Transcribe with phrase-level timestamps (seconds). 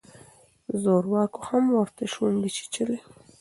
[0.81, 2.99] زورواکو هم ورته شونډې چیچلې.